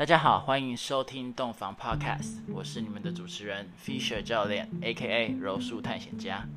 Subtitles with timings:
[0.00, 6.48] 大家好，欢迎收听洞房 Podcast，我是你们的主持人 Fisher 教练，A.K.A 柔术探险家。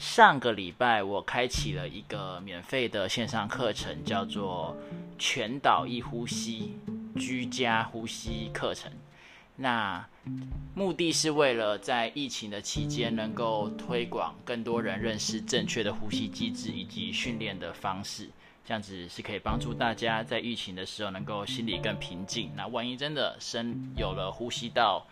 [0.00, 4.76] 上个礼拜我开启了一个免费的线上课程，叫做
[5.20, 6.80] 全岛一呼吸
[7.14, 8.90] 居家呼吸课程。
[9.54, 10.04] 那
[10.74, 18.30] 目的是为了在疫情的期间，能够推广更多人认识正确的呼吸机制以及训练的方式。
[18.64, 22.52] 这样子是可以帮助大家在疫情的时候能够心里更平静。
[22.54, 25.04] 那万一真的生有了呼吸道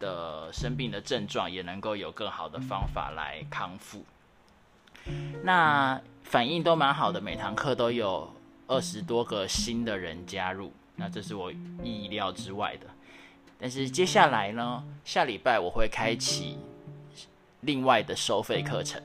[0.00, 4.04] 的生病的症状，也能够有更好的方法来康复。
[5.44, 8.28] 那反应都蛮好的，每堂课都有
[8.66, 11.52] 二十多个新的人加入，那这是我
[11.84, 12.86] 意料之外的。
[13.58, 16.58] 但是接下来呢，下礼拜我会开启
[17.60, 19.00] 另外的收费课程。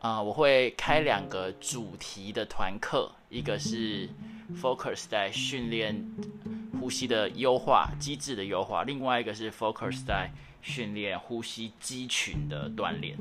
[0.00, 4.08] 啊，我会开两个主题的团课，一个是
[4.54, 6.06] focus 在训练
[6.78, 10.30] 呼吸的优化机制的优化，另外一个是 focus 在
[10.60, 13.16] 训练呼吸肌群的锻炼。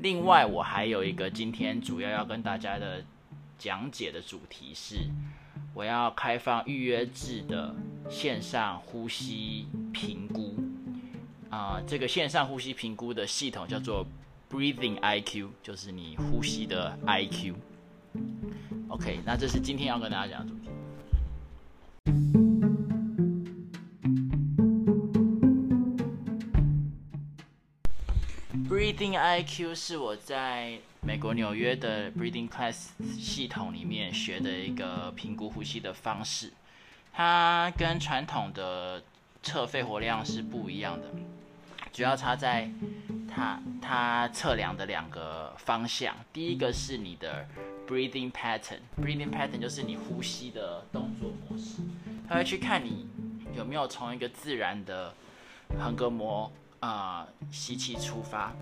[0.00, 3.04] 另外，我还有一个今天主要要跟大家的
[3.56, 4.96] 讲解的主题是，
[5.72, 7.72] 我要开放预约制的
[8.10, 10.56] 线上呼吸评估。
[11.48, 14.04] 啊，这个线上呼吸评估的系统叫做。
[14.52, 17.54] Breathing IQ 就是你呼吸的 IQ。
[18.92, 20.68] OK，那这是今天要跟大家讲的主题。
[28.68, 36.52] Breathing IQ 是我在美国纽约的 Breathing Class 系统里面学的一个评估呼吸的方式，
[37.14, 39.02] 它跟传统的
[39.42, 41.06] 测肺活量是不一样的，
[41.94, 42.70] 主要差在。
[43.34, 47.48] 它它测量的两个方向，第一个是你的
[47.86, 51.82] breathing pattern，breathing pattern 就是你呼吸的动作模式，
[52.28, 53.06] 它会去看你
[53.56, 55.14] 有没有从一个自然的
[55.78, 56.50] 横膈膜
[56.80, 58.52] 啊吸气出发。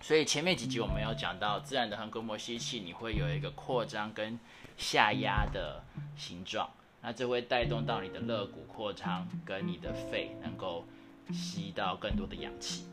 [0.00, 4.38] 所以前面几集我们有讲到，自然的横膈膜吸气，你会有一个扩张跟
[4.76, 5.82] 下压的
[6.16, 6.68] 形状，
[7.00, 10.84] 那这会带动到你的肋骨扩张跟你的肺能够
[11.32, 12.84] 吸到更多的氧气。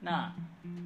[0.00, 0.32] 那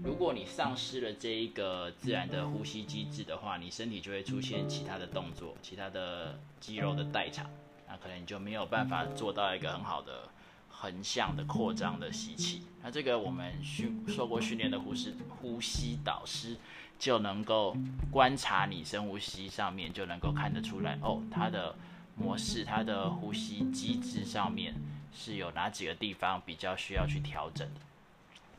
[0.03, 7.47] 如果你丧失了这一个自然的呼吸机制的话，你身体就会出现其他的动作，其他的肌肉的代偿，
[7.87, 10.29] 那可能你就没有办法做到一个很好的
[10.69, 12.63] 横向的扩张的吸气。
[12.83, 16.57] 那这个我们训受过训练的呼吸呼吸导师
[16.99, 17.77] 就能够
[18.11, 21.75] 观察你深呼吸上面就能够看得出来，哦，他的
[22.17, 24.75] 模式，他的呼吸机制上面
[25.13, 27.81] 是有哪几个地方比较需要去调整的。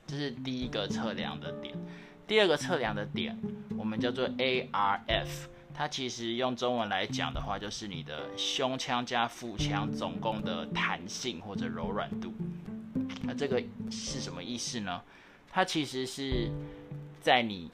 [0.06, 1.74] 这是第一个测量的点，
[2.28, 3.38] 第二个测量的点，
[3.78, 5.28] 我们叫做 ARF，
[5.74, 12.34] 它其实用中文来讲的话，就是你的胸腔加腹腔总共的弹性或者柔软度。
[13.24, 15.02] 那这个是什么意思呢？
[15.50, 16.52] 它其实是
[17.22, 17.72] 在你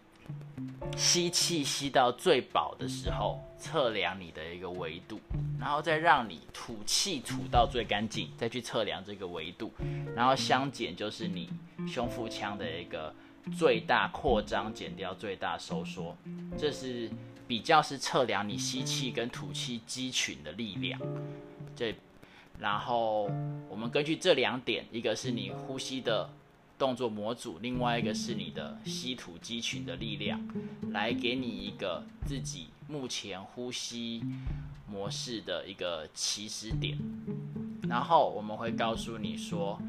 [0.96, 5.20] 吸气吸到最饱的时候，测量你的一个维度，
[5.60, 9.72] 然后再让你吐气吐到最干净，再去测量这个维度，
[10.16, 11.50] 然后相减就是你。
[11.88, 13.12] 胸腹腔的一个
[13.58, 16.14] 最大扩张减掉最大收缩，
[16.58, 17.10] 这是
[17.48, 21.00] 比较是测量你吸气跟吐气肌群的力量。
[21.78, 21.96] 这，
[22.60, 23.32] 然后
[23.70, 26.30] 我们根据这两点，一个是你呼吸的
[26.80, 30.42] 动作模组，另外一个是你的吸吐肌群的力量，
[30.90, 34.24] 来给你一个自己目前呼吸
[34.88, 36.98] 模式的一个起始点。
[37.88, 39.80] 然后我们会告诉你说。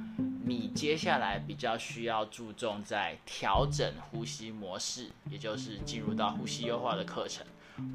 [0.42, 7.46] 你接下来比较需要注重在调整呼吸模式，也就是进入到呼吸优化的课程，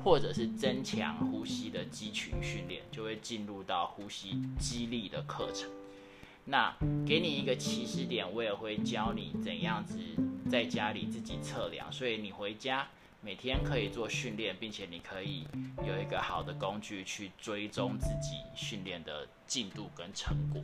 [0.01, 5.69] 或者是增强呼吸的肌群训练，就会进入到呼吸激励的课程。
[6.47, 6.71] 那
[7.07, 9.97] 给你一个起始点，我也会教你怎样子
[10.47, 12.87] 在家里自己测量，所以你回家
[13.21, 15.47] 每天可以做训练，并且你可以
[15.79, 20.61] 有一个好的工具去追踪自己训练的进度跟成果。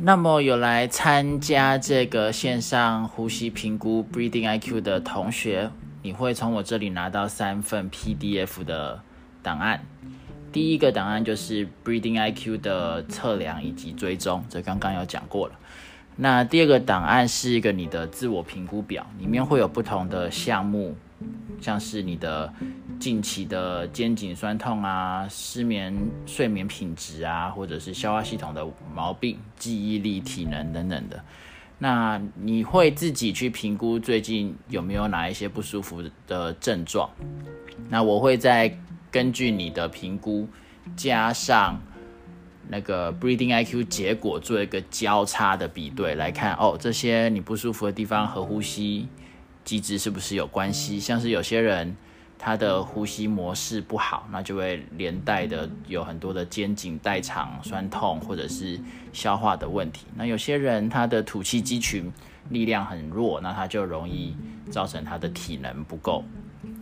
[0.00, 5.70] 那么有来参加这个线上呼吸评估 Breathing IQ 的同学，
[6.02, 9.00] 你会从我这里拿到三份 PDF 的
[9.42, 9.80] 档案。
[10.52, 15.54] 第一个档案就是 Breathing IQ 的测量以及追踪，这刚刚有讲过了。
[16.16, 20.94] 那第二个档案是一个你的自我评估表，里面会有不同的项目。
[21.60, 22.52] 像是你的
[22.98, 25.96] 近期的肩颈酸痛啊、失眠、
[26.26, 31.22] 睡眠品质啊，或者是消化系统的毛病、记忆力、体能等等的。
[31.82, 37.10] 那你会自己去评估最近有没有哪一些不舒服的症状？
[37.88, 38.72] 那我会再
[39.10, 40.48] 根据你的评估，
[40.94, 41.82] 加上
[42.68, 49.08] 那个 breathing IQ 结果做一个交叉的比对，来看哦，这些你不舒服的地方和呼吸
[49.64, 51.00] 机制是不是有关系？
[51.00, 51.96] 像是有些人。
[52.44, 58.80] 他的呼吸模式不好，那就会连带的有很多的肩颈代偿酸痛，或者是
[59.12, 60.06] 消化的问题。
[60.16, 62.12] 那有些人他的吐气肌群
[62.50, 64.34] 力量很弱，那他就容易
[64.72, 66.24] 造成他的体能不够，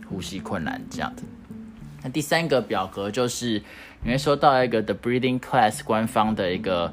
[0.09, 1.23] 呼吸困难这样子。
[2.01, 3.61] 那第三个表格就是
[4.03, 6.91] 你会收到一个 The Breathing Class 官方的一个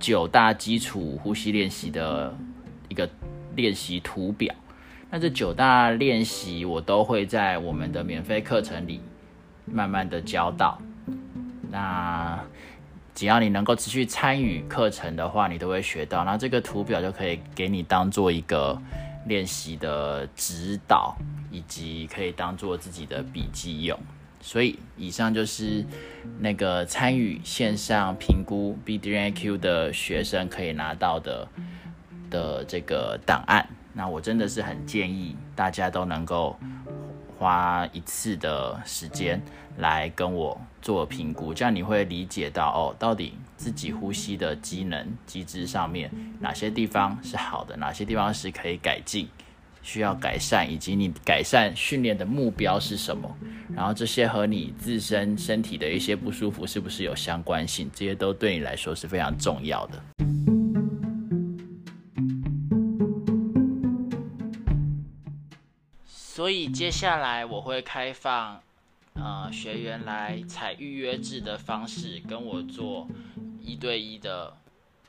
[0.00, 2.34] 九大基础呼吸练习的
[2.88, 3.06] 一个
[3.54, 4.54] 练习图表。
[5.10, 9.00] 那这九大练习，我都会在我们的免费课程里
[9.64, 10.78] 慢慢的教到。
[11.70, 12.38] 那
[13.14, 16.24] 只要你能够持续参与课程的话，你都会学到。
[16.24, 18.78] 那这个图表就可以给你当做一个
[19.26, 21.16] 练习的指导，
[21.50, 23.98] 以及可以当做自己的笔记用。
[24.40, 25.84] 所以以上就是
[26.38, 31.48] 那个参与线上评估 B D I Q 的学生可以拿到的
[32.30, 33.68] 的这个档案。
[33.98, 36.56] 那我真的是很建议大家都能够
[37.36, 39.42] 花一次的时间
[39.78, 46.08] 来跟我做评估，这样你会理解到哦，到底自己呼吸的机能机制上面
[46.38, 49.28] 哪些地方是好的，哪些地方是可以改进、
[49.82, 53.28] 需要改善，以及你改善训练的目标是什么。
[53.74, 60.00] 然后这些和你自身身体的一些不舒服是不是有相关性，这些都对你来说是非常重要的。
[66.38, 68.62] 所以接下来我会开放，
[69.14, 73.08] 呃，学员来采预约制的方式跟我做
[73.60, 74.56] 一对一的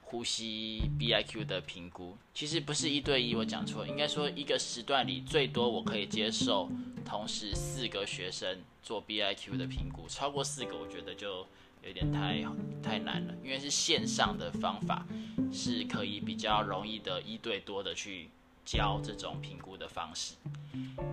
[0.01, 2.17] 呼吸 B I Q 的评估。
[2.33, 6.67] 其实不是一对一，我讲错，应该说一个时段里最多我可以接受
[7.05, 11.45] 同时四个学生做 B I Q 的评估，超过四个我觉得就
[11.83, 12.43] 有点太
[12.81, 15.05] 太难了，因为是线上的方法
[15.53, 18.31] 是可以比较容易的一对多的去。
[18.71, 20.35] 教这种评估的方式，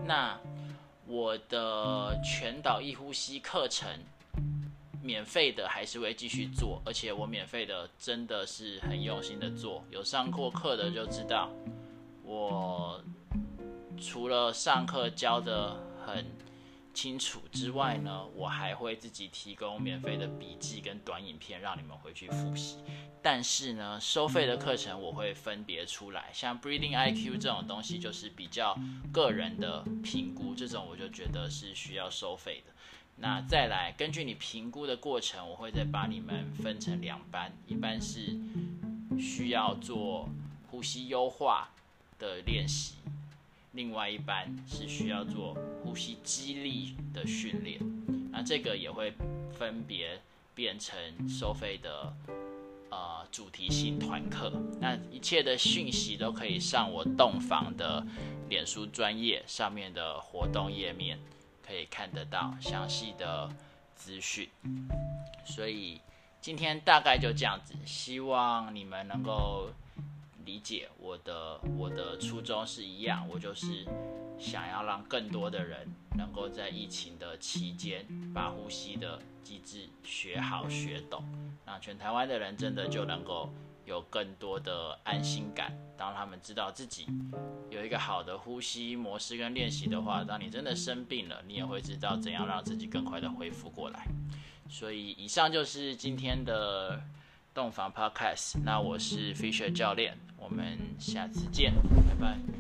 [0.05, 0.39] 那
[1.07, 3.89] 我的全岛一呼吸课程
[5.01, 11.49] 免费的还是会继续做，而且我免费的真的是很用心的做，有上过课的就知道，
[12.23, 13.03] 我
[13.99, 16.27] 除了上课教的很
[16.97, 22.79] 清楚之外呢，我还会自己提供免费的笔记跟短影片让你们回去复习。
[23.23, 28.75] 但是呢，收费的课程我会分别出来，像 Breathing IQ 这种东西就是比较
[29.13, 32.73] 个人的评估，这种我就觉得是需要收费的。
[33.17, 38.39] 那再来，根据你评估的过程，我会再把你们分成两班，一般是
[39.21, 40.31] 需要做
[40.71, 41.69] 呼吸优化
[42.19, 42.95] 的练习，
[43.73, 45.57] 另外一班是需要做
[45.97, 47.81] 呼吸激励的训练。
[48.31, 49.15] 那这个也会
[49.59, 50.21] 分别
[50.55, 50.95] 变成
[51.27, 52.13] 收费的。
[52.89, 58.07] 呃，主题性团课，那一切的讯息都可以上我洞房的
[58.49, 61.19] 脸书专业上面的活动页面，
[61.67, 63.51] 可以看得到详细的
[63.97, 64.49] 资讯。
[65.45, 66.01] 所以
[66.41, 69.71] 今天大概就这样子，希望你们能够
[70.45, 73.85] 理解我的我的初衷是一样，我就是
[74.39, 79.21] 想要让更多的人能够在疫情的期间把呼吸的。
[79.47, 81.23] 机制学好学懂，
[81.65, 83.49] 那全台湾的人真的就能够
[83.85, 85.73] 有更多的安心感。
[85.97, 87.07] 当他们知道自己
[87.71, 94.09] 有一个好的呼吸模式跟练习的话，当你真的生病了，你也会知道怎样让自己更快的恢复过来。
[94.69, 97.01] 所以以上就是今天的
[97.55, 98.59] 洞房 Podcast。
[98.65, 101.73] 那我是 Fisher 教练，我们下次见，
[102.09, 102.56] 拜拜。